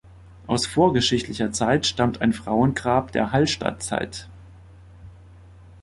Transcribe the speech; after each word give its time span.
Aus 0.47 0.65
vorgeschichtlicher 0.65 1.51
Zeit 1.51 1.85
stammt 1.85 2.21
ein 2.23 2.33
Frauengrab 2.33 3.11
der 3.11 3.31
Hallstattzeit. 3.31 4.27